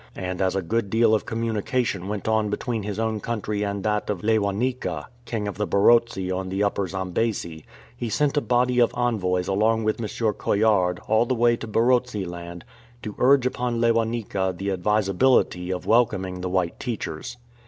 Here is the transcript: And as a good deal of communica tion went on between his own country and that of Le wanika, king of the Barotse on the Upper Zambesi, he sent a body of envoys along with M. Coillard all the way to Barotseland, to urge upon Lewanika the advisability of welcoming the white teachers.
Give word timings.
And 0.15 0.41
as 0.41 0.55
a 0.55 0.63
good 0.63 0.89
deal 0.89 1.13
of 1.13 1.27
communica 1.27 1.85
tion 1.85 2.07
went 2.07 2.27
on 2.27 2.49
between 2.49 2.81
his 2.81 2.97
own 2.97 3.19
country 3.19 3.63
and 3.63 3.83
that 3.83 4.09
of 4.09 4.23
Le 4.23 4.39
wanika, 4.39 5.05
king 5.25 5.47
of 5.47 5.59
the 5.59 5.67
Barotse 5.67 6.31
on 6.35 6.49
the 6.49 6.63
Upper 6.63 6.87
Zambesi, 6.87 7.65
he 7.95 8.09
sent 8.09 8.35
a 8.35 8.41
body 8.41 8.79
of 8.79 8.91
envoys 8.97 9.47
along 9.47 9.83
with 9.83 10.01
M. 10.01 10.07
Coillard 10.07 10.97
all 11.07 11.27
the 11.27 11.35
way 11.35 11.55
to 11.55 11.67
Barotseland, 11.67 12.63
to 13.03 13.13
urge 13.19 13.45
upon 13.45 13.79
Lewanika 13.79 14.57
the 14.57 14.71
advisability 14.71 15.71
of 15.71 15.85
welcoming 15.85 16.41
the 16.41 16.49
white 16.49 16.79
teachers. 16.79 17.37